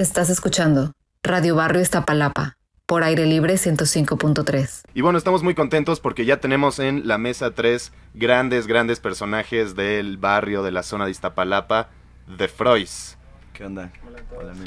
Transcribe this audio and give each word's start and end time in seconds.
Estás 0.00 0.30
escuchando 0.30 0.94
Radio 1.22 1.56
Barrio 1.56 1.82
Iztapalapa 1.82 2.56
por 2.86 3.02
aire 3.02 3.26
libre 3.26 3.56
105.3. 3.56 4.84
Y 4.94 5.02
bueno, 5.02 5.18
estamos 5.18 5.42
muy 5.42 5.54
contentos 5.54 6.00
porque 6.00 6.24
ya 6.24 6.40
tenemos 6.40 6.78
en 6.78 7.06
la 7.06 7.18
mesa 7.18 7.50
tres 7.50 7.92
grandes, 8.14 8.66
grandes 8.66 8.98
personajes 8.98 9.76
del 9.76 10.16
barrio 10.16 10.62
de 10.62 10.70
la 10.70 10.84
zona 10.84 11.04
de 11.04 11.10
Iztapalapa, 11.10 11.90
The 12.38 12.48
Froys. 12.48 13.18
¿Qué 13.52 13.66
onda? 13.66 13.92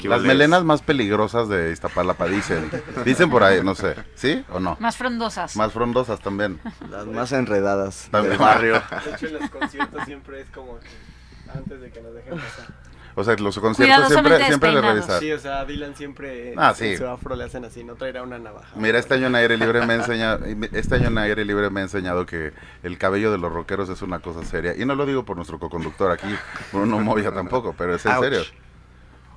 ¿Qué 0.00 0.08
Las 0.08 0.22
melenas 0.22 0.62
más 0.62 0.82
peligrosas 0.82 1.48
de 1.48 1.72
Iztapalapa, 1.72 2.28
dicen. 2.28 2.70
Dicen 3.04 3.28
por 3.28 3.42
ahí, 3.42 3.60
no 3.60 3.74
sé. 3.74 3.96
¿Sí 4.14 4.44
o 4.50 4.60
no? 4.60 4.76
Más 4.78 4.96
frondosas. 4.96 5.56
Más 5.56 5.72
frondosas 5.72 6.20
también. 6.20 6.60
Las 6.88 7.06
más 7.06 7.32
enredadas 7.32 8.06
También. 8.12 8.34
del 8.34 8.38
barrio. 8.38 8.74
De 9.04 9.10
hecho, 9.10 9.26
en 9.26 9.32
los 9.40 9.50
conciertos 9.50 10.04
siempre 10.04 10.42
es 10.42 10.50
como 10.50 10.78
que 10.78 10.86
antes 11.52 11.80
de 11.80 11.90
que 11.90 12.00
nos 12.02 12.14
dejen 12.14 12.38
pasar. 12.38 12.93
O 13.16 13.22
sea, 13.22 13.36
los 13.36 13.58
conciertos 13.58 14.08
siempre, 14.08 14.44
siempre 14.46 14.72
le 14.72 14.80
revisan. 14.80 15.20
Sí, 15.20 15.30
o 15.32 15.38
sea, 15.38 15.64
Dylan 15.64 15.94
siempre 15.94 16.54
Ah, 16.56 16.74
sí. 16.74 16.88
en 16.88 16.98
su 16.98 17.06
afro 17.06 17.36
le 17.36 17.44
hacen 17.44 17.64
así, 17.64 17.84
no 17.84 17.94
traerá 17.94 18.22
una 18.22 18.38
navaja. 18.38 18.68
Mira, 18.74 18.98
este 18.98 19.14
año 19.14 19.28
en 19.28 19.36
aire 19.36 19.56
libre 19.56 19.86
me 19.86 19.92
ha 19.92 19.96
enseñado, 19.96 20.44
este 20.72 20.96
año 20.96 21.08
en 21.08 21.18
aire 21.18 21.44
libre 21.44 21.70
me 21.70 21.80
ha 21.80 21.82
enseñado 21.84 22.26
que 22.26 22.52
el 22.82 22.98
cabello 22.98 23.30
de 23.30 23.38
los 23.38 23.52
rockeros 23.52 23.88
es 23.88 24.02
una 24.02 24.18
cosa 24.18 24.44
seria. 24.44 24.74
Y 24.76 24.84
no 24.84 24.94
lo 24.96 25.06
digo 25.06 25.24
por 25.24 25.36
nuestro 25.36 25.58
coconductor 25.60 26.10
aquí, 26.10 26.34
Bruno 26.72 26.98
Moya 27.00 27.30
tampoco, 27.32 27.74
pero 27.78 27.94
es 27.94 28.04
en 28.04 28.12
Ouch. 28.12 28.24
serio. 28.24 28.40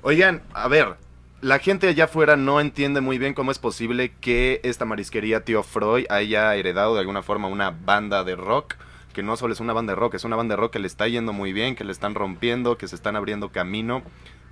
Oigan, 0.02 0.42
a 0.54 0.68
ver, 0.68 0.96
la 1.40 1.58
gente 1.58 1.88
allá 1.88 2.04
afuera 2.04 2.36
no 2.36 2.60
entiende 2.60 3.00
muy 3.00 3.18
bien 3.18 3.34
cómo 3.34 3.50
es 3.52 3.58
posible 3.58 4.12
que 4.20 4.60
esta 4.64 4.84
marisquería 4.84 5.44
Tío 5.44 5.62
Freud 5.62 6.04
haya 6.10 6.54
heredado 6.56 6.94
de 6.94 7.00
alguna 7.00 7.22
forma 7.22 7.48
una 7.48 7.70
banda 7.70 8.24
de 8.24 8.34
rock, 8.36 8.74
que 9.12 9.22
no 9.22 9.36
solo 9.36 9.52
es 9.52 9.60
una 9.60 9.72
banda 9.72 9.92
de 9.92 9.96
rock, 10.00 10.14
es 10.14 10.24
una 10.24 10.36
banda 10.36 10.54
de 10.54 10.60
rock 10.60 10.72
que 10.74 10.78
le 10.78 10.86
está 10.86 11.08
yendo 11.08 11.32
muy 11.32 11.52
bien, 11.52 11.74
que 11.74 11.84
le 11.84 11.92
están 11.92 12.14
rompiendo, 12.14 12.78
que 12.78 12.88
se 12.88 12.94
están 12.94 13.16
abriendo 13.16 13.50
camino. 13.50 14.02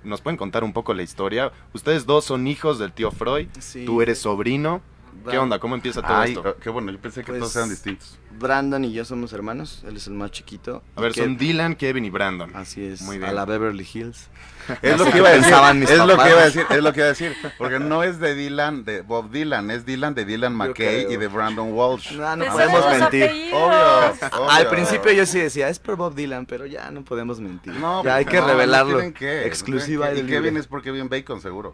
¿Nos 0.03 0.21
pueden 0.21 0.37
contar 0.37 0.63
un 0.63 0.73
poco 0.73 0.93
la 0.93 1.03
historia? 1.03 1.51
Ustedes 1.73 2.05
dos 2.05 2.25
son 2.25 2.47
hijos 2.47 2.79
del 2.79 2.91
tío 2.93 3.11
Freud, 3.11 3.47
Sí. 3.59 3.85
tú 3.85 4.01
eres 4.01 4.19
sobrino. 4.19 4.81
¿Qué 5.29 5.37
onda? 5.37 5.59
¿Cómo 5.59 5.75
empieza 5.75 6.01
todo 6.01 6.15
Ay, 6.17 6.33
esto? 6.33 6.55
qué 6.61 6.69
bueno, 6.69 6.91
yo 6.91 6.99
pensé 6.99 7.21
que 7.23 7.31
Pues, 7.31 7.39
todos 7.39 7.55
eran 7.55 7.69
distintos. 7.69 8.17
Brandon 8.39 8.83
y 8.85 8.93
yo 8.93 9.03
somos 9.03 9.33
hermanos, 9.33 9.83
él 9.87 9.97
es 9.97 10.07
el 10.07 10.13
más 10.13 10.31
chiquito. 10.31 10.83
A 10.95 11.01
ver, 11.01 11.13
son 11.13 11.37
Dylan, 11.37 11.75
Kevin 11.75 12.05
y 12.05 12.09
Brandon. 12.09 12.55
Así 12.55 12.85
es, 12.85 13.01
Muy 13.01 13.17
bien. 13.17 13.29
a 13.29 13.33
la 13.33 13.45
Beverly 13.45 13.87
Hills. 13.91 14.29
Es 14.81 14.99
lo 14.99 15.09
que 15.09 15.19
iba 15.19 15.29
a 15.29 15.31
decir, 15.31 15.43
pensaban 15.45 15.79
mis 15.79 15.89
es 15.89 15.97
lo 15.97 16.07
que 16.17 16.29
iba 16.29 16.41
a 16.41 16.45
decir, 16.45 16.65
es 16.69 16.83
lo 16.83 16.91
que 16.91 16.99
iba 16.99 17.05
a 17.05 17.09
decir, 17.09 17.33
porque 17.57 17.79
no 17.79 18.03
es 18.03 18.19
de 18.19 18.35
Dylan, 18.35 18.83
de 18.83 18.99
Bob 19.01 19.31
Dylan, 19.31 19.71
es 19.71 19.85
Dylan 19.85 20.13
de 20.13 20.25
Dylan 20.25 20.53
McKay 20.53 21.05
y 21.09 21.15
de 21.15 21.27
Brandon 21.27 21.71
Walsh. 21.71 22.11
No, 22.17 22.35
no 22.35 22.45
podemos 22.51 22.85
mentir. 22.99 23.23
Obvio, 23.53 24.11
obvio. 24.33 24.49
Al 24.51 24.67
principio 24.69 25.13
yo 25.13 25.25
sí 25.25 25.39
decía, 25.39 25.69
es 25.69 25.79
por 25.79 25.95
Bob 25.95 26.15
Dylan, 26.15 26.45
pero 26.45 26.65
ya 26.65 26.91
no 26.91 27.05
podemos 27.05 27.39
mentir. 27.39 27.73
No, 27.75 28.03
ya 28.03 28.15
hay 28.15 28.25
que 28.25 28.41
no, 28.41 28.47
revelarlo. 28.47 28.95
tienen 28.97 29.13
que, 29.13 29.47
Exclusiva. 29.47 30.13
Y 30.13 30.23
Kevin 30.23 30.57
es 30.57 30.67
por 30.67 30.81
Kevin 30.81 31.07
Bacon, 31.07 31.39
seguro. 31.39 31.73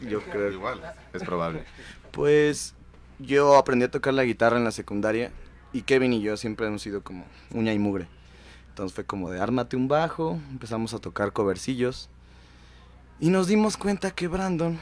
Yo 0.00 0.20
creo. 0.20 0.50
Igual. 0.50 0.80
Es 1.12 1.22
probable. 1.22 1.62
Pues 2.12 2.74
yo 3.18 3.56
aprendí 3.56 3.84
a 3.84 3.90
tocar 3.90 4.14
la 4.14 4.24
guitarra 4.24 4.56
en 4.56 4.64
la 4.64 4.70
secundaria 4.70 5.32
y 5.72 5.82
Kevin 5.82 6.12
y 6.12 6.20
yo 6.20 6.36
siempre 6.36 6.66
hemos 6.66 6.82
sido 6.82 7.02
como 7.02 7.24
uña 7.52 7.72
y 7.72 7.78
mugre. 7.78 8.06
Entonces 8.70 8.94
fue 8.94 9.04
como 9.04 9.30
de 9.30 9.40
ármate 9.40 9.76
un 9.76 9.88
bajo, 9.88 10.38
empezamos 10.50 10.94
a 10.94 10.98
tocar 10.98 11.32
covercillos 11.32 12.08
y 13.18 13.30
nos 13.30 13.48
dimos 13.48 13.76
cuenta 13.76 14.12
que 14.12 14.28
Brandon 14.28 14.78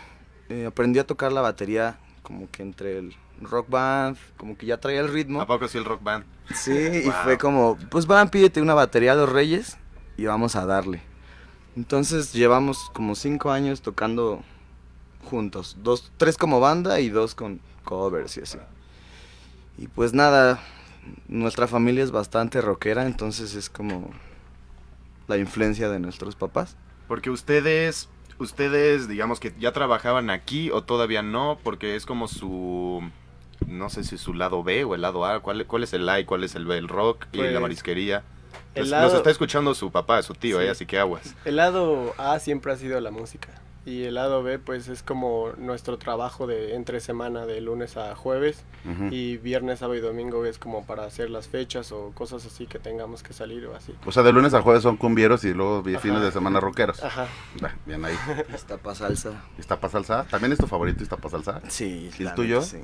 eh, 0.49 0.67
aprendió 0.67 1.03
a 1.03 1.07
tocar 1.07 1.33
la 1.33 1.41
batería 1.41 1.99
como 2.23 2.51
que 2.51 2.63
entre 2.63 2.99
el 2.99 3.17
rock 3.41 3.71
band, 3.71 4.17
como 4.37 4.57
que 4.57 4.67
ya 4.67 4.79
traía 4.79 5.01
el 5.01 5.09
ritmo. 5.09 5.41
¿A 5.41 5.47
poco 5.47 5.69
sí 5.69 5.79
el 5.79 5.85
rock 5.85 6.03
band? 6.03 6.25
Sí, 6.55 7.05
y 7.07 7.11
fue 7.25 7.39
como, 7.39 7.77
pues 7.91 8.07
van, 8.07 8.29
pídete 8.29 8.61
una 8.61 8.75
batería 8.75 9.13
a 9.13 9.17
los 9.17 9.31
Reyes 9.31 9.79
y 10.17 10.27
vamos 10.27 10.57
a 10.57 10.67
darle. 10.67 11.03
Entonces 11.77 12.33
llevamos 12.33 12.91
como 12.93 13.15
cinco 13.15 13.51
años 13.51 13.83
tocando 13.83 14.43
juntos, 15.27 15.77
dos, 15.83 16.11
tres 16.17 16.39
como 16.39 16.59
banda 16.61 17.01
y 17.01 17.11
dos 17.11 17.35
con 17.35 17.61
covers 17.85 18.37
y 18.39 18.41
así. 18.41 18.59
Y 19.79 19.89
pues 19.89 20.15
nada, 20.15 20.61
nuestra 21.29 21.67
familia 21.67 22.03
es 22.03 22.11
bastante 22.11 22.61
rockera, 22.62 23.05
entonces 23.06 23.55
es 23.55 23.69
como 23.69 24.11
la 25.28 25.37
influencia 25.37 25.89
de 25.91 25.99
nuestros 26.00 26.34
papás. 26.34 26.77
Porque 27.09 27.31
ustedes, 27.31 28.09
ustedes, 28.39 29.06
digamos 29.09 29.39
que 29.41 29.53
ya 29.59 29.73
trabajaban 29.73 30.31
aquí 30.31 30.71
o 30.71 30.83
todavía 30.83 31.23
no, 31.23 31.59
porque 31.62 31.95
es 31.97 32.06
como 32.06 32.27
su, 32.29 33.03
no 33.67 33.91
sé 33.91 34.05
si 34.05 34.17
su 34.19 34.33
lado 34.34 34.62
B 34.62 34.84
o 34.84 34.95
el 34.95 35.03
lado 35.03 35.25
A, 35.27 35.41
¿cuál, 35.41 35.67
cuál 35.67 35.83
es 35.84 35.93
el 35.93 36.09
A 36.09 36.19
y 36.21 36.25
cuál 36.25 36.43
es 36.45 36.55
el 36.55 36.65
B? 36.65 36.79
El 36.79 36.89
rock 36.89 37.27
y 37.33 37.39
la 37.39 37.50
Pues, 37.50 37.61
marisquería. 37.61 38.23
el 38.75 38.83
Nos- 38.84 38.91
lado- 38.91 39.09
Nos 39.09 39.15
está 39.15 39.31
escuchando 39.31 39.75
su 39.75 39.91
papá, 39.93 40.23
su 40.23 40.33
tío, 40.34 40.59
Sí. 40.61 40.67
eh, 40.67 40.71
así 40.71 40.87
que 40.87 40.99
aguas. 40.99 41.34
El 41.45 41.56
lado 41.56 42.15
A 42.19 42.39
siempre 42.39 42.73
ha 42.73 42.77
sido 42.77 42.99
la 43.00 43.11
música. 43.11 43.49
Y 43.87 44.03
el 44.03 44.15
lado 44.17 44.43
B, 44.43 44.59
pues 44.59 44.89
es 44.89 45.05
como 45.05 45.53
nuestro 45.59 45.97
trabajo 45.97 46.49
de 46.49 46.75
entre 46.75 46.99
semana, 46.99 47.47
de 47.47 47.61
lunes 47.61 47.97
a 47.97 48.17
jueves. 48.17 48.65
Ujú. 48.85 49.15
Y 49.15 49.37
viernes, 49.37 49.79
sábado 49.79 49.97
y 49.97 50.01
domingo 50.01 50.45
es 50.45 50.59
como 50.59 50.85
para 50.85 51.05
hacer 51.05 51.31
las 51.31 51.47
fechas 51.47 51.93
o 51.93 52.11
cosas 52.13 52.45
así 52.45 52.67
que 52.67 52.81
tengamos 52.81 53.23
que 53.23 53.33
salir 53.33 53.65
o 53.67 53.77
así. 53.77 53.95
O 54.05 54.11
sea, 54.11 54.25
de 54.25 54.33
lunes 54.33 54.55
a 54.55 54.61
jueves 54.63 54.83
son 54.83 54.97
cumbieros 54.97 55.45
y 55.45 55.55
luego 55.55 55.83
vi- 55.85 55.97
fines 55.99 56.17
Ajá. 56.19 56.27
de 56.27 56.33
semana 56.33 56.59
rockeros. 56.59 57.01
Ajá. 57.03 57.29
Bien 57.87 58.05
ahí. 58.05 58.17
Iztapa 58.53 58.93
salsa. 58.97 59.45
¿Iztapa 59.57 59.89
salsa? 59.89 60.27
¿También 60.29 60.53
es 60.53 60.59
tu 60.59 60.67
favorito 60.67 61.05
Iztapa 61.05 61.29
salsa? 61.31 61.61
Sí. 61.69 62.11
¿Y 62.19 62.23
el 62.25 62.35
tuyo? 62.35 62.63
Sí. 62.63 62.79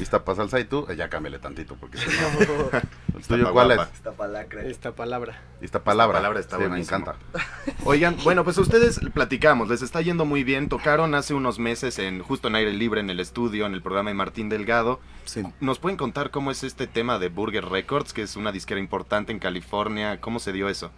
¿Iztapa 0.00 0.34
salsa 0.34 0.58
y 0.58 0.64
tú? 0.64 0.86
Eh, 0.88 0.96
ya 0.96 1.08
cámbiale 1.08 1.38
tantito 1.38 1.76
porque 1.76 1.98
si 1.98 2.06
no. 2.08 2.78
¿El 3.16 3.22
tuyo 3.22 3.36
Iztapa 3.36 3.52
cuál 3.52 3.70
es? 3.70 3.80
Iztapa 3.94 4.26
lacra. 4.26 4.62
Esta 4.64 4.90
palabra. 4.92 5.40
Esta 5.60 5.84
palabra. 5.84 6.18
palabra 6.18 6.40
está 6.40 6.58
sí, 6.58 6.64
me 6.64 6.80
encanta. 6.80 7.14
Oigan, 7.88 8.16
bueno, 8.24 8.42
pues 8.42 8.58
ustedes 8.58 8.98
platicamos, 9.14 9.68
les 9.68 9.80
está 9.80 10.00
yendo 10.00 10.24
muy 10.24 10.42
bien. 10.42 10.68
Tocaron 10.68 11.14
hace 11.14 11.34
unos 11.34 11.60
meses 11.60 12.00
en 12.00 12.20
justo 12.20 12.48
en 12.48 12.56
aire 12.56 12.72
libre 12.72 13.00
en 13.00 13.10
el 13.10 13.20
estudio, 13.20 13.64
en 13.64 13.74
el 13.74 13.80
programa 13.80 14.10
de 14.10 14.14
Martín 14.14 14.48
Delgado. 14.48 14.98
Sí. 15.24 15.44
¿Nos 15.60 15.78
pueden 15.78 15.96
contar 15.96 16.32
cómo 16.32 16.50
es 16.50 16.64
este 16.64 16.88
tema 16.88 17.20
de 17.20 17.28
Burger 17.28 17.64
Records, 17.64 18.12
que 18.12 18.22
es 18.22 18.34
una 18.34 18.50
disquera 18.50 18.80
importante 18.80 19.30
en 19.30 19.38
California? 19.38 20.20
¿Cómo 20.20 20.40
se 20.40 20.52
dio 20.52 20.68
eso? 20.68 20.90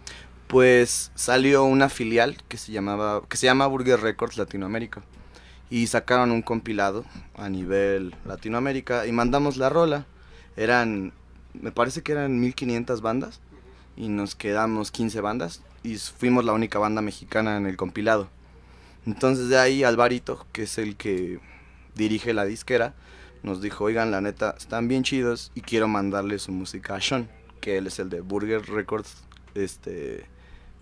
Pues 0.47 1.11
salió 1.13 1.63
una 1.63 1.89
filial 1.89 2.37
que 2.47 2.57
se 2.57 2.71
llamaba 2.71 3.21
que 3.29 3.37
se 3.37 3.45
llama 3.45 3.67
Burger 3.67 4.01
Records 4.01 4.37
Latinoamérica 4.37 5.03
y 5.69 5.85
sacaron 5.85 6.31
un 6.31 6.41
compilado 6.41 7.05
a 7.35 7.49
nivel 7.49 8.15
Latinoamérica 8.25 9.05
y 9.05 9.11
mandamos 9.11 9.57
la 9.57 9.69
rola. 9.69 10.07
Eran 10.57 11.13
me 11.53 11.71
parece 11.71 12.01
que 12.01 12.13
eran 12.13 12.39
1500 12.39 13.01
bandas 13.01 13.41
y 13.95 14.07
nos 14.07 14.33
quedamos 14.33 14.89
15 14.89 15.21
bandas 15.21 15.61
y 15.83 15.97
fuimos 15.97 16.45
la 16.45 16.53
única 16.53 16.79
banda 16.79 17.01
mexicana 17.01 17.57
en 17.57 17.65
el 17.65 17.77
compilado. 17.77 18.29
Entonces 19.05 19.49
de 19.49 19.57
ahí 19.57 19.83
Alvarito, 19.83 20.45
que 20.51 20.63
es 20.63 20.77
el 20.77 20.95
que 20.95 21.39
dirige 21.95 22.33
la 22.33 22.45
disquera, 22.45 22.93
nos 23.43 23.61
dijo, 23.61 23.85
"Oigan, 23.85 24.11
la 24.11 24.21
neta, 24.21 24.55
están 24.57 24.87
bien 24.87 25.03
chidos 25.03 25.51
y 25.55 25.61
quiero 25.61 25.87
mandarle 25.87 26.39
su 26.39 26.51
música 26.51 26.95
a 26.95 27.01
Sean, 27.01 27.29
que 27.61 27.77
él 27.77 27.87
es 27.87 27.99
el 27.99 28.09
de 28.09 28.21
Burger 28.21 28.61
Records 28.69 29.23
este 29.55 30.25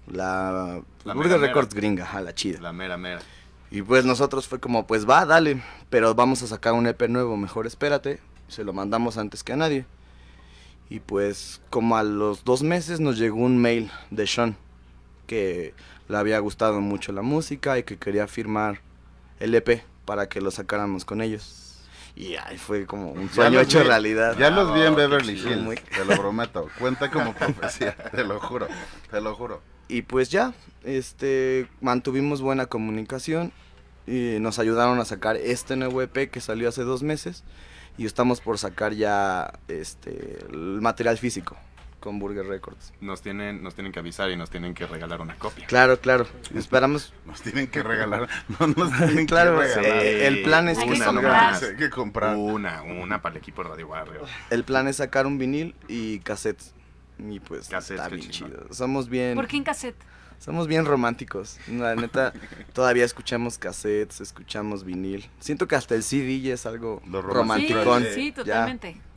la, 0.07 0.81
La 1.03 1.13
Burger 1.13 1.31
mera, 1.31 1.41
mera. 1.41 1.47
Records 1.47 1.73
gringa, 1.73 2.09
a 2.11 2.21
la 2.21 2.33
chida. 2.33 2.61
La 2.61 2.73
mera 2.73 2.97
mera. 2.97 3.21
Y 3.69 3.81
pues 3.81 4.05
nosotros 4.05 4.47
fue 4.47 4.59
como, 4.59 4.87
pues 4.87 5.07
va, 5.07 5.25
dale, 5.25 5.61
pero 5.89 6.15
vamos 6.15 6.41
a 6.41 6.47
sacar 6.47 6.73
un 6.73 6.87
EP 6.87 7.09
nuevo, 7.09 7.35
mejor 7.35 7.67
espérate. 7.67 8.19
Se 8.47 8.63
lo 8.63 8.71
mandamos 8.71 9.17
antes 9.17 9.43
que 9.43 9.53
a 9.53 9.57
nadie. 9.57 9.85
Y 10.89 11.01
pues 11.01 11.61
como 11.69 11.97
a 11.97 12.03
los 12.03 12.45
dos 12.45 12.63
meses 12.63 13.01
nos 13.01 13.17
llegó 13.17 13.37
un 13.37 13.57
mail 13.57 13.91
de 14.09 14.25
Sean 14.25 14.55
que 15.27 15.73
le 16.07 16.17
había 16.17 16.39
gustado 16.39 16.81
mucho 16.81 17.11
la 17.11 17.21
música 17.21 17.77
y 17.77 17.83
que 17.83 17.97
quería 17.97 18.27
firmar 18.27 18.81
el 19.39 19.53
EP 19.53 19.83
para 20.05 20.27
que 20.29 20.41
lo 20.41 20.49
sacáramos 20.49 21.05
con 21.05 21.21
ellos. 21.21 21.63
Y 22.15 22.35
ahí 22.35 22.57
fue 22.57 22.87
como 22.87 23.11
un 23.11 23.29
sueño 23.29 23.59
hecho 23.59 23.79
vi- 23.81 23.85
realidad. 23.85 24.35
Ya 24.39 24.49
los 24.49 24.73
vi 24.73 24.81
en 24.81 24.95
qué 24.95 25.01
Beverly 25.01 25.33
Hills, 25.33 25.61
muy- 25.61 25.75
te 25.75 26.03
lo 26.03 26.15
prometo. 26.17 26.67
Cuenta 26.79 27.11
como 27.11 27.33
profecía, 27.35 27.95
te 28.11 28.23
lo 28.23 28.39
juro, 28.39 28.67
te 29.11 29.21
lo 29.21 29.35
juro. 29.35 29.61
Y 29.87 30.01
pues 30.01 30.29
ya, 30.29 30.53
este, 30.83 31.67
mantuvimos 31.81 32.41
buena 32.41 32.65
comunicación 32.65 33.51
y 34.07 34.37
nos 34.39 34.57
ayudaron 34.57 34.99
a 34.99 35.05
sacar 35.05 35.35
este 35.35 35.75
nuevo 35.75 36.01
EP 36.01 36.29
que 36.31 36.41
salió 36.41 36.69
hace 36.69 36.81
dos 36.83 37.03
meses 37.03 37.43
y 37.97 38.05
estamos 38.05 38.41
por 38.41 38.57
sacar 38.57 38.93
ya 38.93 39.53
este 39.67 40.39
el 40.49 40.81
material 40.81 41.17
físico 41.17 41.55
con 42.07 42.19
Burger 42.19 42.45
Records. 42.45 42.93
Nos 43.01 43.21
tienen, 43.21 43.61
nos 43.61 43.75
tienen 43.75 43.91
que 43.91 43.99
avisar 43.99 44.31
y 44.31 44.37
nos 44.37 44.49
tienen 44.49 44.73
que 44.73 44.87
regalar 44.87 45.19
una 45.19 45.35
copia. 45.35 45.67
Claro, 45.67 45.99
claro. 45.99 46.25
Esperamos. 46.55 47.13
Nos 47.25 47.41
tienen 47.41 47.67
que 47.67 47.83
regalar, 47.83 48.29
no 48.59 48.67
nos 48.67 48.97
tienen 48.97 49.25
Claro, 49.27 49.59
que 49.59 49.67
regalar. 49.67 50.05
eh, 50.05 50.27
el 50.27 50.41
plan 50.43 50.69
es 50.69 50.77
Hay 50.77 50.87
que 50.87 50.99
comprar. 51.03 51.13
nomás. 51.13 51.63
Hay 51.63 51.75
que 51.75 51.89
comprar. 51.89 52.35
Una, 52.37 52.81
una 52.83 53.21
para 53.21 53.33
el 53.35 53.39
equipo 53.39 53.61
de 53.61 53.69
Radio 53.71 53.89
Barrio. 53.89 54.21
el 54.49 54.63
plan 54.63 54.87
es 54.87 54.95
sacar 54.95 55.27
un 55.27 55.37
vinil 55.37 55.75
y 55.89 56.19
cassettes. 56.19 56.73
Y 57.19 57.41
pues 57.41 57.67
Cassettes, 57.67 57.99
está 58.01 58.15
bien 58.15 58.29
chido. 58.31 58.67
Somos 58.71 59.09
bien 59.09 59.35
¿Por 59.35 59.47
qué 59.47 59.57
en 59.57 59.63
cassette? 59.65 59.97
Somos 60.39 60.67
bien 60.67 60.85
románticos. 60.85 61.57
La 61.67 61.93
neta, 61.95 62.31
todavía 62.73 63.03
escuchamos 63.03 63.57
cassettes, 63.57 64.21
escuchamos 64.21 64.85
vinil. 64.85 65.29
Siento 65.41 65.67
que 65.67 65.75
hasta 65.75 65.93
el 65.95 66.03
CD 66.03 66.39
ya 66.39 66.53
es 66.53 66.65
algo 66.65 67.01
romántico. 67.05 67.83
romanticón. 67.83 68.03
Sí, 68.13 68.33
sí, 68.33 68.43
Ya. 68.45 68.65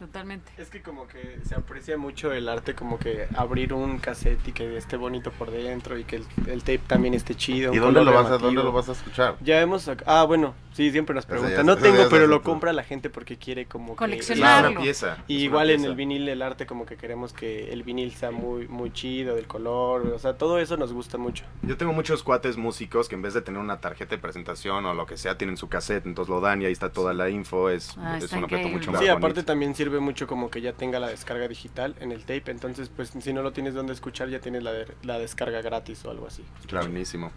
Totalmente. 0.01 0.51
Es 0.59 0.69
que 0.71 0.83
como 0.83 1.07
que 1.07 1.39
se 1.47 1.55
aprecia 1.55 1.97
mucho 1.97 2.33
el 2.33 2.49
arte, 2.49 2.75
como 2.75 2.99
que 2.99 3.29
abrir 3.37 3.73
un 3.73 3.99
cassette 3.99 4.49
y 4.49 4.53
que 4.53 4.77
esté 4.77 4.97
bonito 4.97 5.31
por 5.31 5.51
dentro 5.53 5.97
y 5.97 6.03
que 6.05 6.17
el, 6.17 6.25
el 6.49 6.61
tape 6.61 6.81
también 6.87 7.15
esté 7.15 7.37
chido. 7.37 7.73
¿Y 7.73 7.79
dónde 7.79 8.03
lo, 8.03 8.13
vas 8.13 8.27
a, 8.31 8.39
dónde 8.39 8.63
lo 8.63 8.73
vas 8.73 8.89
a 8.89 8.93
escuchar? 8.93 9.37
Ya 9.41 9.61
hemos 9.61 9.89
Ah, 10.07 10.25
bueno, 10.25 10.55
sí, 10.73 10.91
siempre 10.91 11.15
nos 11.15 11.27
preguntan. 11.27 11.65
No 11.65 11.77
tengo, 11.77 12.09
pero 12.11 12.27
lo 12.27 12.43
compra 12.43 12.73
la 12.73 12.83
gente 12.83 13.11
porque 13.11 13.37
quiere 13.37 13.67
como 13.67 13.93
que... 13.93 13.99
Coleccionar. 13.99 14.41
Es 14.41 14.61
Claro. 14.61 14.71
una 14.73 14.81
pieza. 14.81 15.19
Y 15.29 15.37
igual 15.45 15.71
en 15.71 15.77
pieza. 15.77 15.91
el 15.91 15.97
vinil 15.97 16.29
el 16.29 16.43
arte 16.43 16.67
como 16.67 16.87
que 16.87 16.97
queremos 16.97 17.33
que 17.33 17.73
el 17.73 17.83
vinil 17.83 18.13
sea 18.15 18.31
muy 18.31 18.67
muy 18.69 18.91
chido, 18.93 19.35
del 19.37 19.47
color, 19.47 20.07
o 20.15 20.19
sea, 20.19 20.35
todo 20.39 20.59
eso 20.59 20.77
nos 20.77 20.93
gusta 20.93 21.19
mucho. 21.19 21.45
Yo 21.63 21.77
tengo 21.77 21.93
muchos 21.93 22.23
cuates 22.23 22.57
músicos 22.57 23.09
que 23.09 23.15
en 23.15 23.23
vez 23.23 23.35
de 23.35 23.43
tener 23.43 23.61
una 23.61 23.81
tarjeta 23.81 24.15
de 24.17 24.21
presentación 24.23 24.87
o 24.87 24.95
lo 24.95 25.07
que 25.07 25.17
sea, 25.17 25.37
tienen 25.37 25.57
su 25.57 25.69
cassette, 25.69 26.07
entonces 26.07 26.31
lo 26.31 26.41
dan 26.41 26.63
y 26.63 26.67
ahí 26.67 26.73
está 26.73 26.91
toda 26.91 27.13
la 27.13 27.29
info. 27.29 27.69
Es, 27.71 27.97
Ah, 27.99 28.17
es 28.19 28.33
un 28.33 28.45
objeto 28.45 28.63
increíble. 28.63 28.73
mucho 28.79 28.93
más 28.93 29.01
Sí, 29.01 29.09
aparte 29.09 29.35
bonito. 29.41 29.45
también 29.45 29.75
sirve 29.75 29.90
mucho 29.99 30.27
como 30.29 30.51
que 30.51 30.61
ya 30.61 30.73
tenga 30.75 31.01
la 31.01 31.09
descarga 31.09 31.49
digital 31.49 31.97
en 32.01 32.13
el 32.13 32.21
tape, 32.21 32.51
entonces 32.51 32.89
pues 32.95 33.13
si 33.21 33.33
no 33.33 33.43
lo 33.43 33.53
tienes 33.53 33.75
donde 33.75 33.93
escuchar 33.93 34.29
ya 34.29 34.39
tienes 34.41 34.63
la, 34.63 34.73
de- 34.73 34.87
la 35.03 35.19
descarga 35.19 35.61
gratis 35.63 36.05
o 36.05 36.11
algo 36.11 36.27
así. 36.29 36.45
Claro. 36.69 36.87
Buenísimo. 36.87 37.33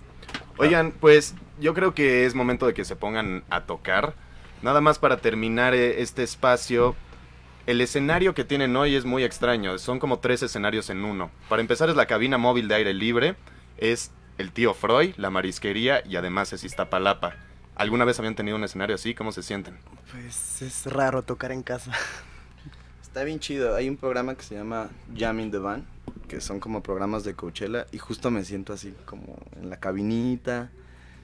Oigan, 0.57 0.91
pues 0.91 1.33
yo 1.59 1.73
creo 1.73 1.95
que 1.95 2.25
es 2.25 2.35
momento 2.35 2.67
de 2.67 2.73
que 2.73 2.85
se 2.85 2.95
pongan 2.95 3.43
a 3.49 3.61
tocar. 3.61 4.13
Nada 4.61 4.81
más 4.81 4.99
para 4.99 5.17
terminar 5.17 5.73
eh, 5.73 6.01
este 6.01 6.21
espacio. 6.23 6.95
El 7.65 7.81
escenario 7.81 8.33
que 8.33 8.43
tienen 8.43 8.75
hoy 8.75 8.95
es 8.95 9.05
muy 9.05 9.23
extraño. 9.23 9.77
Son 9.77 9.99
como 9.99 10.19
tres 10.19 10.43
escenarios 10.43 10.89
en 10.89 11.03
uno. 11.05 11.31
Para 11.49 11.61
empezar 11.61 11.89
es 11.89 11.95
la 11.95 12.05
cabina 12.05 12.37
móvil 12.37 12.67
de 12.67 12.75
aire 12.75 12.93
libre. 12.93 13.35
Es 13.77 14.11
el 14.37 14.51
tío 14.51 14.73
Freud, 14.73 15.15
la 15.17 15.29
marisquería 15.29 16.03
y 16.05 16.15
además 16.17 16.53
es 16.53 16.63
Iztapalapa. 16.63 17.35
¿Alguna 17.75 18.05
vez 18.05 18.19
habían 18.19 18.35
tenido 18.35 18.55
un 18.57 18.63
escenario 18.63 18.95
así? 18.95 19.15
¿Cómo 19.15 19.31
se 19.31 19.43
sienten? 19.43 19.77
Pues 20.11 20.61
es 20.61 20.85
raro 20.85 21.23
tocar 21.23 21.51
en 21.51 21.63
casa. 21.63 21.91
Está 23.13 23.25
bien 23.25 23.39
chido. 23.39 23.75
Hay 23.75 23.87
un 23.87 23.95
programa 23.95 24.33
que 24.33 24.41
se 24.41 24.55
llama 24.55 24.89
Jam 25.15 25.39
in 25.39 25.51
the 25.51 25.59
Van, 25.59 25.85
que 26.27 26.41
son 26.41 26.59
como 26.59 26.81
programas 26.81 27.23
de 27.23 27.35
Coachella 27.35 27.85
y 27.91 27.99
justo 27.99 28.31
me 28.31 28.43
siento 28.43 28.73
así 28.73 28.91
como 29.05 29.37
en 29.61 29.69
la 29.69 29.77
cabinita. 29.79 30.71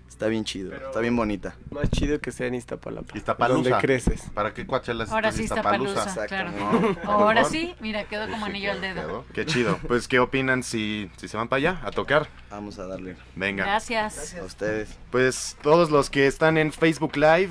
Está 0.07 0.27
bien 0.27 0.43
chido, 0.43 0.69
Pero- 0.69 0.85
está 0.85 0.99
bien 0.99 1.15
bonita. 1.15 1.55
Más 1.71 1.89
chido 1.89 2.19
que 2.21 2.31
sea 2.31 2.45
en 2.45 2.53
Iztapalapa. 2.53 3.17
Iztapalusa. 3.17 3.69
Donde 3.71 3.77
creces. 3.83 4.21
¿Para 4.35 4.53
qué 4.53 4.67
Coachella 4.67 5.05
Ahora 5.09 5.31
sí 5.31 5.45
está 5.45 5.63
palusa, 5.63 6.03
Exacto. 6.03 6.27
claro. 6.27 6.51
¿no? 6.51 7.11
Ahora 7.11 7.43
sí, 7.43 7.73
mira, 7.79 8.03
quedó 8.03 8.29
como 8.29 8.45
anillo 8.45 8.71
al 8.71 8.81
dedo. 8.81 9.01
Quedó. 9.01 9.25
Qué 9.33 9.45
chido. 9.47 9.79
Pues, 9.87 10.07
¿qué 10.07 10.19
opinan 10.19 10.61
si, 10.61 11.09
si 11.17 11.27
se 11.27 11.37
van 11.37 11.47
para 11.47 11.57
allá 11.57 11.81
a 11.83 11.89
tocar? 11.89 12.27
Vamos 12.51 12.77
a 12.77 12.85
darle 12.85 13.15
Venga. 13.35 13.63
Gracias. 13.65 14.35
a 14.35 14.43
ustedes. 14.43 14.95
Pues 15.09 15.57
todos 15.63 15.89
los 15.89 16.11
que 16.11 16.27
están 16.27 16.59
en 16.59 16.71
Facebook 16.71 17.15
Live 17.15 17.49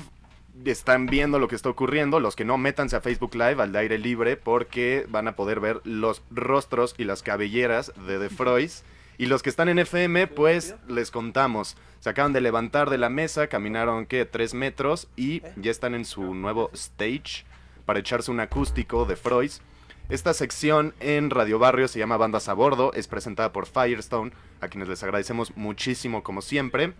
están 0.65 1.05
viendo 1.05 1.39
lo 1.39 1.47
que 1.47 1.55
está 1.55 1.69
ocurriendo. 1.69 2.19
Los 2.19 2.35
que 2.35 2.45
no, 2.45 2.57
métanse 2.57 2.95
a 2.95 3.01
Facebook 3.01 3.35
Live 3.35 3.61
al 3.61 3.75
aire 3.75 3.97
libre 3.97 4.37
porque 4.37 5.05
van 5.09 5.27
a 5.27 5.35
poder 5.35 5.59
ver 5.59 5.81
los 5.83 6.21
rostros 6.31 6.95
y 6.97 7.03
las 7.03 7.23
cabelleras 7.23 7.93
de 8.07 8.19
The 8.19 8.29
Froys. 8.29 8.83
Y 9.17 9.25
los 9.25 9.43
que 9.43 9.49
están 9.49 9.67
en 9.67 9.79
FM, 9.79 10.27
pues 10.27 10.75
les 10.87 11.11
contamos. 11.11 11.75
Se 11.99 12.09
acaban 12.09 12.31
de 12.31 12.39
levantar 12.39 12.89
de 12.89 12.97
la 12.97 13.09
mesa, 13.09 13.47
caminaron, 13.47 14.05
¿qué? 14.05 14.25
Tres 14.25 14.53
metros 14.53 15.09
y 15.17 15.41
ya 15.57 15.71
están 15.71 15.93
en 15.93 16.05
su 16.05 16.33
nuevo 16.33 16.69
stage 16.73 17.45
para 17.85 17.99
echarse 17.99 18.31
un 18.31 18.39
acústico 18.39 19.05
de 19.05 19.17
Froys. 19.17 19.61
Esta 20.07 20.33
sección 20.33 20.93
en 21.01 21.29
Radio 21.29 21.59
Barrio 21.59 21.87
se 21.87 21.99
llama 21.99 22.17
Bandas 22.17 22.47
a 22.49 22.53
Bordo, 22.53 22.93
es 22.93 23.07
presentada 23.07 23.51
por 23.51 23.67
Firestone, 23.67 24.31
a 24.61 24.67
quienes 24.69 24.87
les 24.87 25.03
agradecemos 25.03 25.55
muchísimo 25.57 26.23
como 26.23 26.41
siempre. 26.41 26.93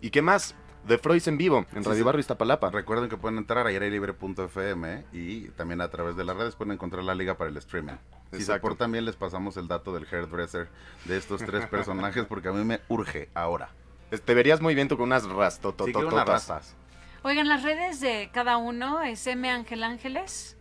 ¿Y 0.00 0.10
qué 0.10 0.22
más? 0.22 0.54
The 0.86 0.98
Froys 0.98 1.26
en 1.28 1.36
vivo, 1.36 1.66
en 1.72 1.82
Sí, 1.82 1.88
Radio 1.88 1.96
sí. 1.98 2.02
Barrio 2.02 2.20
Iztapalapa. 2.20 2.70
Recuerden 2.70 3.08
que 3.10 3.16
pueden 3.16 3.38
entrar 3.38 3.66
a 3.66 3.70
airelibre.fm 3.70 5.04
y 5.12 5.48
también 5.50 5.80
a 5.80 5.88
través 5.88 6.16
de 6.16 6.24
las 6.24 6.36
redes 6.36 6.54
pueden 6.54 6.72
encontrar 6.72 7.04
la 7.04 7.14
liga 7.14 7.36
para 7.36 7.50
el 7.50 7.56
streaming. 7.58 7.94
Si 8.32 8.42
se 8.42 8.58
portan 8.58 8.92
bien 8.92 9.04
les 9.04 9.16
pasamos 9.16 9.56
el 9.56 9.68
dato 9.68 9.92
del 9.92 10.06
hairdresser 10.10 10.68
de 11.04 11.16
estos 11.16 11.42
tres 11.44 11.66
personajes 11.70 12.24
porque 12.26 12.48
a 12.48 12.52
mí 12.52 12.64
me 12.64 12.80
urge 12.88 13.28
ahora. 13.34 13.70
Te 14.24 14.34
verías 14.34 14.60
muy 14.60 14.74
bien 14.74 14.88
tú 14.88 14.96
con 14.96 15.06
unas 15.06 15.24
rastas. 15.28 16.74
Oigan, 17.22 17.48
las 17.48 17.62
redes 17.62 18.00
de 18.00 18.30
cada 18.32 18.56
uno 18.56 19.02
es 19.02 19.26
M 19.26 19.50
Ángel 19.50 19.82
Ángeles. 19.82 20.56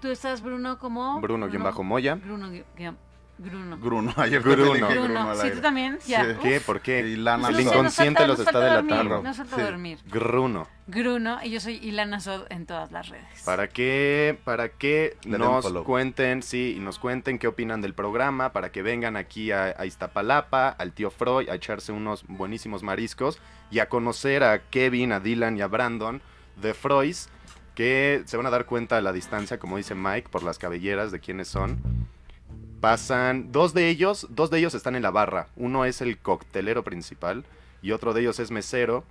Tú 0.00 0.08
estás, 0.08 0.42
Bruno, 0.42 0.78
como... 0.78 1.20
Bruno, 1.20 1.48
guion 1.48 1.62
bajo 1.62 1.82
Moya. 1.82 2.16
Bruno, 2.16 2.50
Bruno. 2.50 3.05
Gruno, 3.38 4.12
ayer 4.16 4.40
Gruno. 4.40 4.56
te 4.72 4.78
dije 4.78 4.84
Bruno. 4.84 5.04
Gruno 5.04 5.30
al 5.30 5.36
Sí, 5.36 5.42
aire. 5.42 5.56
tú 5.56 5.62
también. 5.62 5.98
Ya. 6.06 6.24
Sí. 6.24 6.30
Uf. 6.32 6.38
¿Qué? 6.42 6.60
¿Por 6.60 6.80
qué? 6.80 7.00
Y 7.00 7.16
Lana 7.16 7.48
El. 7.48 7.54
Nos 7.56 7.62
inconsciente 7.74 8.18
falta- 8.20 8.26
los 8.28 8.38
nos 8.38 8.46
está 8.46 8.60
delatando. 8.60 9.22
Sí. 9.56 9.60
dormir. 9.62 9.98
Gruno. 10.06 10.68
Gruno, 10.88 11.38
y 11.42 11.50
yo 11.50 11.58
soy 11.60 11.74
Ilana 11.76 12.20
Sod 12.20 12.46
en 12.48 12.64
todas 12.64 12.92
las 12.92 13.08
redes. 13.08 13.42
Para 13.44 13.68
que, 13.68 14.38
para 14.44 14.70
un 15.26 15.38
nos 15.38 15.66
cuenten, 15.82 16.42
sí, 16.42 16.74
y 16.76 16.80
nos 16.80 16.98
cuenten 17.00 17.38
qué 17.40 17.48
opinan 17.48 17.80
del 17.80 17.92
programa, 17.92 18.52
para 18.52 18.70
que 18.70 18.82
vengan 18.82 19.16
aquí 19.16 19.50
a, 19.50 19.74
a 19.76 19.84
Iztapalapa, 19.84 20.68
al 20.68 20.92
tío 20.92 21.10
Freud, 21.10 21.48
a 21.48 21.56
echarse 21.56 21.90
unos 21.92 22.24
buenísimos 22.28 22.84
mariscos 22.84 23.40
y 23.70 23.80
a 23.80 23.88
conocer 23.88 24.44
a 24.44 24.60
Kevin, 24.70 25.10
a 25.12 25.18
Dylan 25.20 25.56
y 25.58 25.60
a 25.62 25.66
Brandon 25.66 26.22
de 26.62 26.72
Froys, 26.72 27.28
que 27.74 28.22
se 28.26 28.36
van 28.36 28.46
a 28.46 28.50
dar 28.50 28.64
cuenta 28.64 28.96
a 28.96 29.00
la 29.00 29.12
distancia, 29.12 29.58
como 29.58 29.76
dice 29.76 29.94
Mike, 29.96 30.28
por 30.30 30.44
las 30.44 30.58
cabelleras 30.58 31.10
de 31.10 31.18
quiénes 31.18 31.48
son. 31.48 31.80
Pasan, 32.86 33.50
dos 33.50 33.74
de 33.74 33.88
ellos, 33.88 34.28
dos 34.30 34.48
de 34.48 34.60
ellos 34.60 34.72
están 34.76 34.94
en 34.94 35.02
la 35.02 35.10
barra. 35.10 35.48
Uno 35.56 35.84
es 35.84 36.00
el 36.00 36.18
coctelero 36.18 36.84
principal 36.84 37.44
y 37.82 37.90
otro 37.90 38.14
de 38.14 38.20
ellos 38.20 38.38
es 38.38 38.52
mesero. 38.52 39.02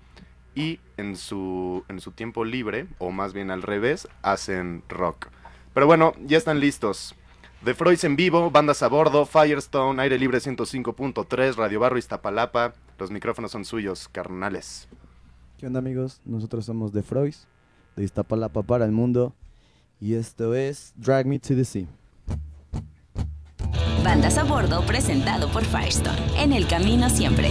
Y 0.56 0.80
en 0.96 1.18
su, 1.18 1.84
en 1.90 2.00
su 2.00 2.12
tiempo 2.12 2.46
libre, 2.46 2.88
o 3.00 3.12
más 3.12 3.34
bien 3.34 3.52
al 3.52 3.62
revés, 3.64 4.08
hacen 4.22 4.82
rock. 4.88 5.28
Pero 5.74 5.88
bueno, 5.88 6.14
ya 6.26 6.38
están 6.38 6.62
listos. 6.62 7.16
The 7.66 7.74
Froys 7.74 8.06
en 8.06 8.16
vivo, 8.16 8.50
bandas 8.50 8.82
a 8.82 8.88
bordo, 8.88 9.26
Firestone, 9.26 10.02
Aire 10.02 10.18
Libre 10.20 10.38
105.3, 10.38 11.56
Radio 11.56 11.82
Barro 11.82 11.98
Iztapalapa. 11.98 12.76
Los 12.98 13.12
micrófonos 13.12 13.52
son 13.52 13.66
suyos, 13.66 14.08
carnales. 14.08 14.88
¿Qué 15.58 15.68
onda 15.68 15.80
amigos? 15.80 16.22
Nosotros 16.24 16.64
somos 16.64 16.94
The 16.94 17.04
Froys, 17.04 17.46
de 17.98 18.06
Iztapalapa 18.06 18.64
para 18.64 18.86
el 18.86 18.94
mundo. 18.94 19.34
Y 20.00 20.14
esto 20.14 20.56
es 20.56 20.94
Drag 20.96 21.26
Me 21.26 21.40
to 21.40 21.56
the 21.56 21.66
Sea. 21.66 21.88
Bandas 24.06 24.38
a 24.38 24.44
bordo 24.44 24.84
presentado 24.84 25.50
por 25.50 25.66
Firestone. 25.66 26.22
En 26.38 26.54
el 26.54 26.68
camino 26.68 27.10
siempre. 27.10 27.50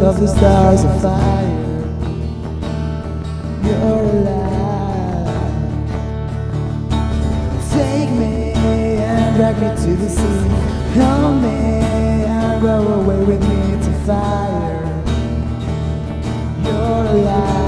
Of 0.00 0.20
the 0.20 0.28
stars 0.28 0.84
of 0.84 1.02
fire. 1.02 1.58
You're 3.64 4.04
alive. 4.14 5.26
Take 7.72 8.10
me 8.10 8.52
and 8.54 9.36
drag 9.36 9.56
me 9.56 9.68
to 9.68 9.96
the 9.96 10.08
sea. 10.08 10.48
Hold 11.00 11.42
me 11.42 11.48
and 11.48 12.62
go 12.62 12.86
away 13.00 13.24
with 13.24 13.42
me 13.42 13.84
to 13.84 13.92
fire. 14.06 15.02
You're 16.64 17.20
alive. 17.20 17.67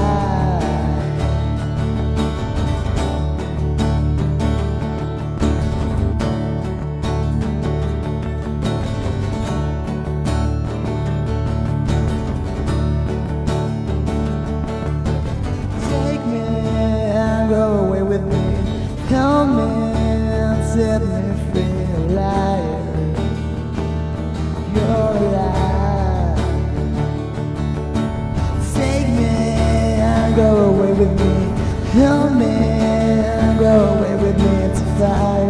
Go 33.59 33.73
away 33.95 34.15
with 34.15 34.37
me 34.37 34.67
to 34.75 34.85
fire. 34.97 35.40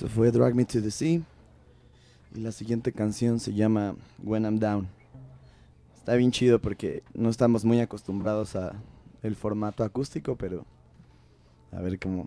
Eso 0.00 0.08
fue 0.08 0.30
Drag 0.30 0.54
Me 0.54 0.64
to 0.64 0.80
the 0.80 0.90
Sea. 0.90 1.20
Y 2.34 2.40
la 2.40 2.52
siguiente 2.52 2.90
canción 2.90 3.38
se 3.38 3.52
llama 3.52 3.96
When 4.22 4.44
I'm 4.44 4.58
Down. 4.58 4.88
Está 5.94 6.14
bien 6.14 6.30
chido 6.30 6.58
porque 6.58 7.02
no 7.12 7.28
estamos 7.28 7.66
muy 7.66 7.80
acostumbrados 7.80 8.56
a 8.56 8.72
el 9.22 9.36
formato 9.36 9.84
acústico, 9.84 10.36
pero 10.36 10.64
a 11.70 11.82
ver 11.82 11.98
cómo, 11.98 12.26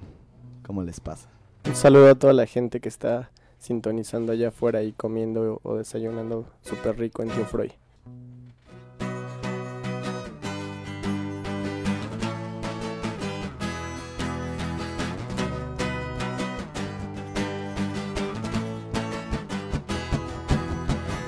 cómo 0.64 0.84
les 0.84 1.00
pasa. 1.00 1.28
Un 1.66 1.76
saludo 1.76 2.12
a 2.12 2.14
toda 2.14 2.34
la 2.34 2.46
gente 2.46 2.80
que 2.80 2.90
está 2.90 3.32
sintonizando 3.58 4.34
allá 4.34 4.50
afuera 4.50 4.84
y 4.84 4.92
comiendo 4.92 5.60
o 5.64 5.78
desayunando 5.78 6.46
súper 6.62 7.00
rico 7.00 7.24
en 7.24 7.30
Tío. 7.30 7.48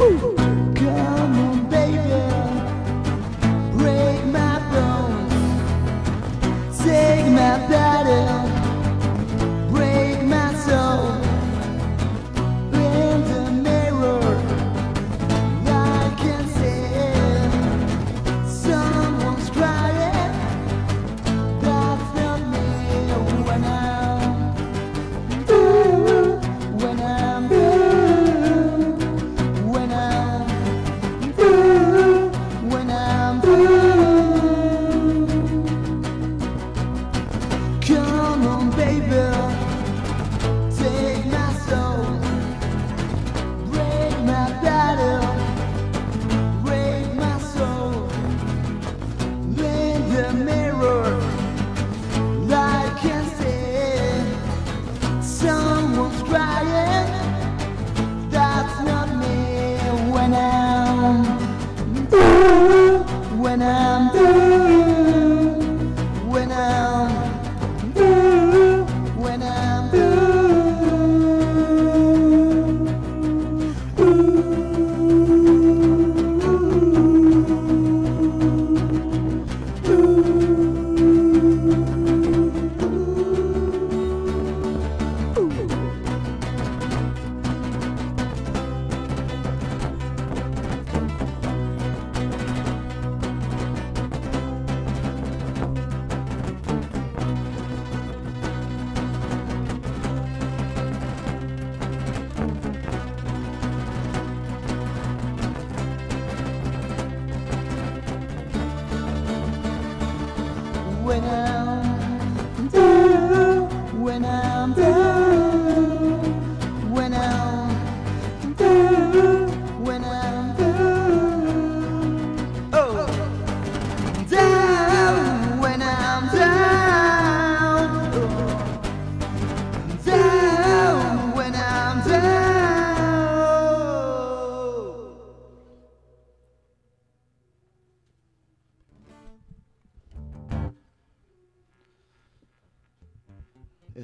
Ooh. 0.08 0.35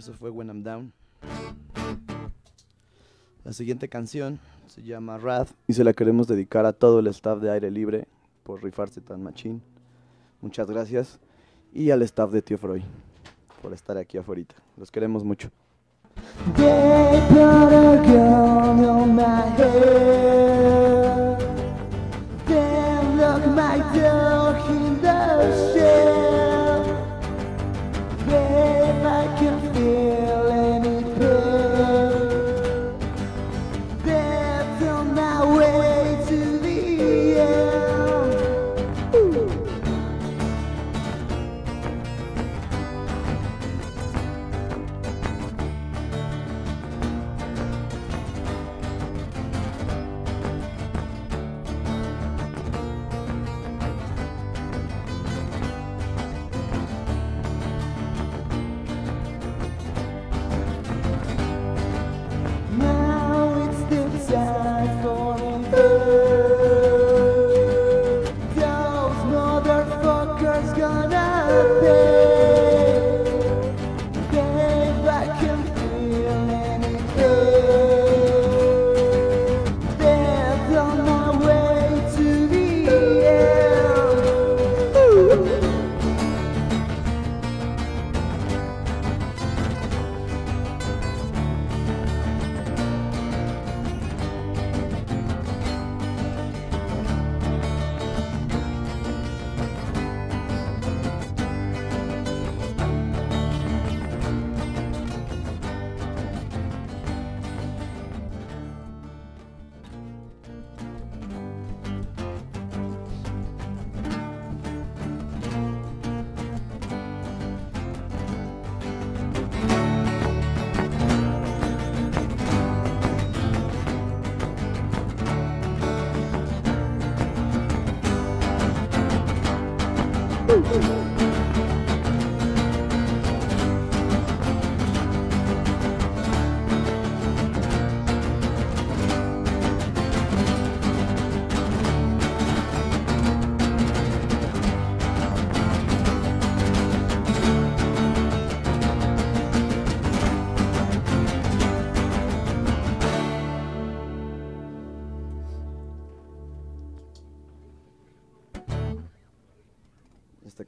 Eso 0.02 0.14
fue 0.14 0.32
When 0.32 0.48
I'm 0.48 0.64
Down. 0.64 0.92
La 3.44 3.54
siguiente 3.54 3.88
canción 3.88 4.40
se 4.66 4.82
llama 4.82 5.20
Wrath 5.20 5.50
y 5.68 5.74
se 5.74 5.84
la 5.84 5.94
queremos 5.94 6.28
dedicar 6.28 6.66
a 6.66 6.74
todo 6.74 6.98
el 6.98 7.06
staff 7.06 7.40
de 7.40 7.52
Aire 7.52 7.70
Libre 7.70 8.08
por 8.42 8.64
rifarse 8.64 9.00
tan 9.00 9.22
machín. 9.22 9.62
Muchas 10.42 10.72
gracias. 10.72 11.20
Y 11.72 11.92
al 11.92 12.02
staff 12.02 12.32
de 12.32 12.42
Tío 12.42 12.58
Freud 12.58 12.82
por 13.62 13.74
estar 13.74 13.96
aquí 13.96 14.18
afuera. 14.18 14.42
Los 14.76 14.90
queremos 14.90 15.24
mucho. 15.24 15.52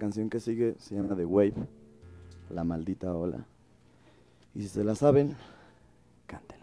Canción 0.04 0.30
que 0.30 0.42
sigue 0.42 0.76
se 0.80 0.96
llama 0.96 1.16
The 1.16 1.24
Wave, 1.24 1.54
La 2.50 2.66
Maldita 2.66 3.16
Ola. 3.16 3.46
Y 4.54 4.64
si 4.64 4.68
se 4.68 4.84
la 4.84 4.96
saben, 4.96 5.34
cántenle, 6.26 6.63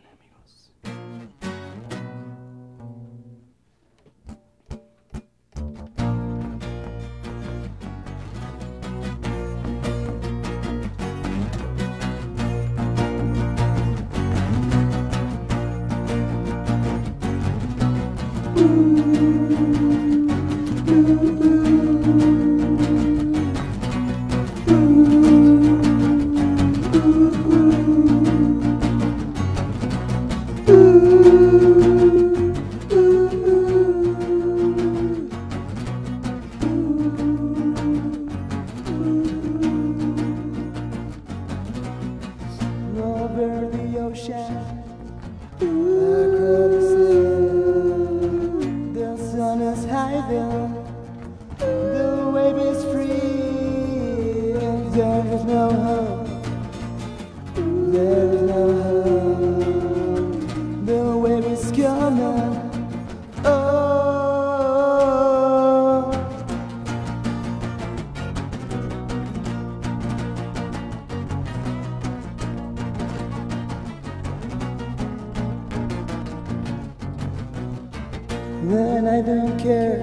Then 78.70 79.08
I 79.08 79.20
don't 79.20 79.58
care. 79.58 79.98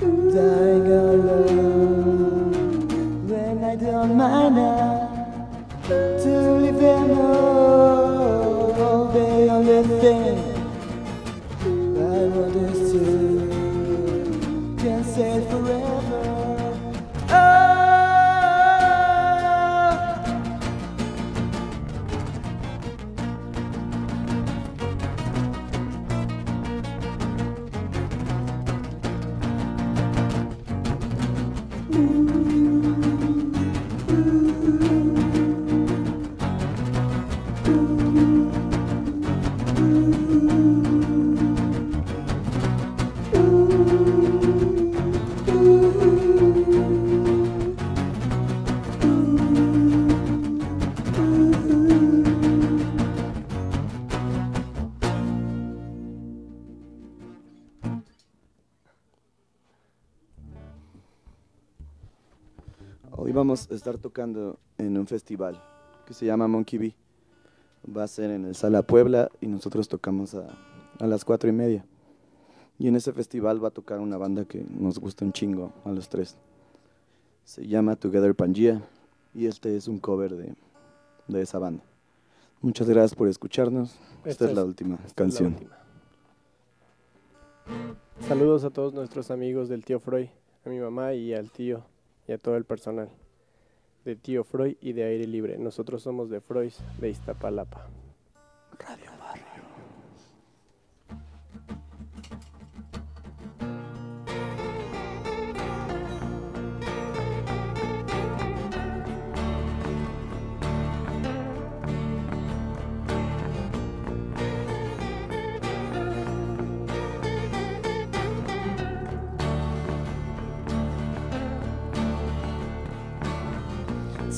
Dying 0.00 0.86
alone. 0.90 2.52
When 3.28 3.62
I 3.62 3.76
don't 3.76 4.16
mind 4.16 4.56
estar 63.76 63.98
tocando 63.98 64.58
en 64.78 64.96
un 64.96 65.06
festival 65.06 65.62
que 66.06 66.14
se 66.14 66.26
llama 66.26 66.48
Monkey 66.48 66.78
Bee. 66.78 66.94
Va 67.96 68.04
a 68.04 68.08
ser 68.08 68.30
en 68.30 68.44
el 68.44 68.54
Sala 68.54 68.82
Puebla 68.82 69.30
y 69.40 69.46
nosotros 69.46 69.88
tocamos 69.88 70.34
a, 70.34 70.46
a 70.98 71.06
las 71.06 71.24
cuatro 71.24 71.48
y 71.48 71.52
media. 71.52 71.84
Y 72.78 72.88
en 72.88 72.96
ese 72.96 73.12
festival 73.12 73.62
va 73.62 73.68
a 73.68 73.70
tocar 73.72 74.00
una 74.00 74.16
banda 74.16 74.44
que 74.44 74.64
nos 74.68 74.98
gusta 74.98 75.24
un 75.24 75.32
chingo 75.32 75.72
a 75.84 75.92
los 75.92 76.08
tres. 76.08 76.36
Se 77.44 77.66
llama 77.66 77.96
Together 77.96 78.34
Pangea 78.34 78.82
y 79.34 79.46
este 79.46 79.76
es 79.76 79.88
un 79.88 79.98
cover 79.98 80.34
de, 80.36 80.54
de 81.28 81.42
esa 81.42 81.58
banda. 81.58 81.84
Muchas 82.60 82.88
gracias 82.88 83.14
por 83.14 83.28
escucharnos. 83.28 83.94
Esta, 84.18 84.30
Esta 84.30 84.44
es 84.46 84.54
la 84.54 84.64
última 84.64 84.96
la 84.96 85.14
canción. 85.14 85.52
última. 85.54 85.76
Saludos 88.26 88.64
a 88.64 88.70
todos 88.70 88.94
nuestros 88.94 89.30
amigos 89.30 89.68
del 89.68 89.84
tío 89.84 90.00
Freud, 90.00 90.28
a 90.64 90.68
mi 90.68 90.78
mamá 90.80 91.14
y 91.14 91.34
al 91.34 91.50
tío 91.50 91.84
y 92.26 92.32
a 92.32 92.38
todo 92.38 92.56
el 92.56 92.64
personal 92.64 93.08
de 94.06 94.14
tío 94.14 94.44
Freud 94.44 94.76
y 94.80 94.92
de 94.92 95.02
Aire 95.02 95.26
Libre. 95.26 95.58
Nosotros 95.58 96.02
somos 96.02 96.30
de 96.30 96.40
Freud 96.40 96.72
de 97.00 97.10
Iztapalapa. 97.10 97.90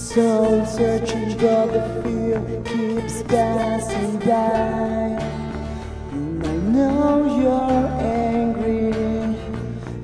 Soul 0.09 0.65
searching 0.65 1.37
but 1.37 1.67
the 1.67 1.83
fear 2.03 2.41
keeps 2.65 3.23
passing 3.25 4.19
by. 4.21 5.21
And 6.13 6.47
I 6.47 6.53
know 6.73 7.39
you're 7.39 7.87
angry. 8.01 9.37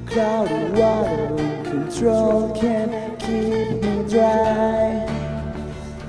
Cloudy 0.05 0.73
water 0.79 1.29
control 1.65 2.55
can't 2.55 3.19
keep 3.19 3.83
me 3.83 4.05
dry. 4.07 5.09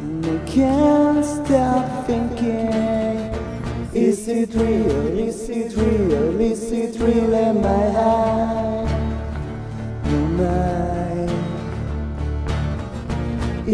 And 0.02 0.26
I 0.26 0.46
can't 0.46 1.24
stop 1.24 2.06
thinking 2.06 3.32
Is 3.94 4.28
it 4.28 4.54
real, 4.56 5.18
is 5.18 5.50
it 5.50 5.74
real, 5.74 6.42
is 6.42 6.70
it 6.70 7.00
real, 7.00 7.34
am 7.34 7.66
I 7.66 7.92
high? 7.92 8.86
Am 10.04 10.42
I 10.42 10.75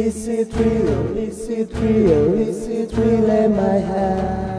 is 0.02 0.28
it 0.28 0.52
real? 0.56 1.18
Is 1.18 1.50
it 1.50 1.72
real? 1.76 2.34
Is 2.34 2.68
it 2.68 2.92
real? 2.98 3.30
Am 3.30 3.60
I 3.60 3.80
high? 3.80 4.51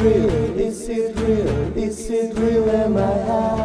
Real? 0.00 0.58
Is 0.58 0.88
it 0.88 1.16
real? 1.18 1.76
Is 1.76 2.10
it 2.10 2.38
real? 2.38 2.70
Am 2.70 2.96
I 2.96 3.00
high? 3.28 3.60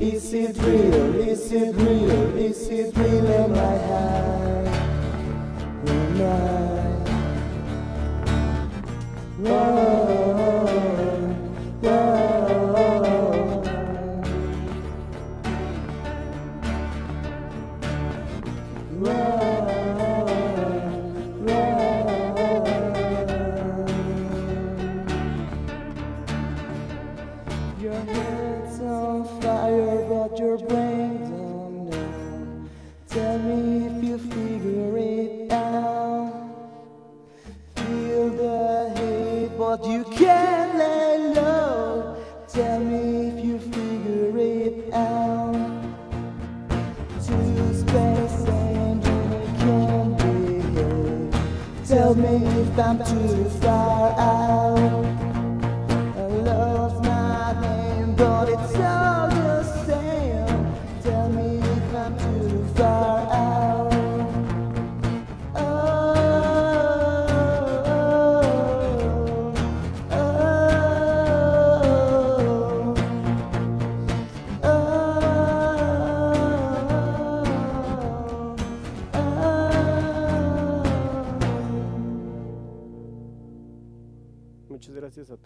Is 0.00 0.32
it 0.34 0.56
real? 0.58 1.14
Is 1.28 1.52
it 1.52 1.74
real? 1.76 2.36
Is 2.36 2.68
it 2.68 2.96
real? 2.96 3.27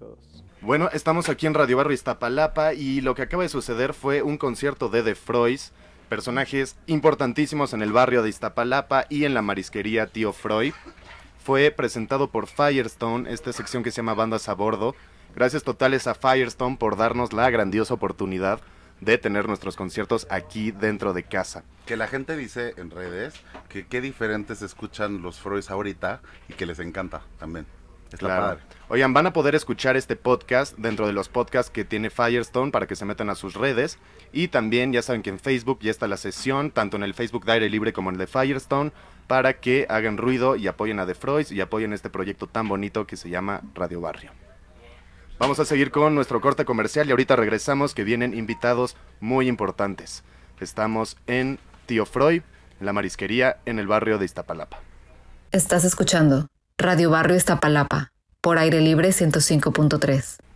Todos. 0.03 0.19
Bueno, 0.61 0.89
estamos 0.93 1.29
aquí 1.29 1.47
en 1.47 1.55
Radio 1.55 1.77
Barrio 1.77 1.95
Iztapalapa 1.95 2.75
y 2.75 3.01
lo 3.01 3.15
que 3.15 3.23
acaba 3.23 3.43
de 3.43 3.49
suceder 3.49 3.95
fue 3.95 4.23
un 4.23 4.39
concierto 4.39 4.89
de 4.89 5.03
The 5.03 5.15
Froys, 5.15 5.73
personajes 6.09 6.77
importantísimos 6.87 7.73
en 7.73 7.83
el 7.83 7.93
barrio 7.93 8.23
de 8.23 8.29
Iztapalapa 8.29 9.07
y 9.09 9.25
en 9.25 9.35
la 9.35 9.43
marisquería 9.43 10.07
Tío 10.07 10.33
Freud. 10.33 10.75
Fue 11.45 11.71
presentado 11.71 12.31
por 12.31 12.47
Firestone, 12.47 13.33
esta 13.33 13.53
sección 13.53 13.83
que 13.83 13.91
se 13.91 13.97
llama 13.97 14.15
Bandas 14.15 14.49
a 14.49 14.55
Bordo. 14.55 14.95
Gracias 15.35 15.65
totales 15.65 16.07
a 16.07 16.15
Firestone 16.15 16.77
por 16.77 16.97
darnos 16.97 17.33
la 17.33 17.51
grandiosa 17.51 17.95
oportunidad 17.95 18.61
de 19.01 19.19
tener 19.19 19.49
nuestros 19.49 19.75
conciertos 19.75 20.29
aquí 20.31 20.71
dentro 20.71 21.13
de 21.13 21.25
casa. 21.25 21.65
Que 21.87 21.97
la 21.97 22.07
gente 22.07 22.37
dice 22.37 22.75
en 22.77 22.91
redes 22.91 23.35
que 23.69 23.87
qué 23.87 24.01
diferentes 24.01 24.63
escuchan 24.63 25.23
los 25.23 25.41
Freud 25.41 25.65
ahorita 25.69 26.21
y 26.49 26.53
que 26.53 26.67
les 26.67 26.79
encanta 26.79 27.23
también. 27.39 27.67
Está 28.15 28.27
Claro. 28.27 28.43
padre. 28.43 28.63
Oigan, 28.89 29.15
van 29.15 29.27
a 29.27 29.33
poder 29.33 29.55
escuchar 29.55 29.97
este 29.97 30.17
podcast 30.17 30.77
dentro 30.77 31.07
de 31.07 31.13
los 31.13 31.29
podcasts 31.29 31.71
que 31.71 31.85
tiene 31.85 32.11
Firestone 32.11 32.71
para 32.71 32.87
que 32.87 32.95
se 32.97 33.07
metan 33.07 33.31
a 33.31 33.35
sus 33.35 33.55
redes. 33.55 33.99
Y 34.33 34.49
también 34.49 34.93
ya 34.93 35.01
saben 35.01 35.23
que 35.23 35.31
en 35.31 35.39
Facebook 35.39 35.79
ya 35.81 35.91
está 35.91 36.07
la 36.07 36.19
sesión, 36.19 36.71
tanto 36.71 36.97
en 36.97 37.03
el 37.03 37.15
Facebook 37.15 37.45
de 37.47 37.53
Aire 37.53 37.71
Libre 37.71 37.93
como 37.93 38.11
en 38.11 38.17
el 38.17 38.19
de 38.19 38.27
Firestone, 38.27 38.93
para 39.27 39.55
que 39.61 39.87
hagan 39.89 40.19
ruido 40.19 40.57
y 40.57 40.67
apoyen 40.69 40.99
a 40.99 41.07
The 41.07 41.15
Freud 41.15 41.51
y 41.51 41.61
apoyen 41.63 41.93
este 41.93 42.11
proyecto 42.11 42.47
tan 42.47 42.69
bonito 42.69 43.07
que 43.07 43.17
se 43.17 43.31
llama 43.31 43.63
Radio 43.75 44.01
Barrio. 44.01 44.31
Vamos 45.39 45.59
a 45.59 45.65
seguir 45.65 45.91
con 45.91 46.15
nuestro 46.15 46.41
corte 46.41 46.65
comercial 46.65 47.09
y 47.09 47.11
ahorita 47.13 47.35
regresamos 47.35 47.95
que 47.95 48.05
vienen 48.05 48.35
invitados 48.35 48.97
muy 49.21 49.49
importantes. 49.49 50.23
Estamos 50.61 51.17
en 51.27 51.59
Tío 51.87 52.07
Freud, 52.07 52.43
la 52.79 52.93
marisquería 52.93 53.57
en 53.67 53.79
el 53.79 53.87
barrio 53.87 54.19
de 54.19 54.25
Iztapalapa. 54.27 54.79
Estás 55.51 55.85
escuchando 55.85 56.47
Radio 56.83 57.11
Barrio 57.11 57.37
Iztapalapa 57.37 58.11
por 58.41 58.59
aire 58.59 58.81
libre 58.81 59.11
105.3. 59.11 60.52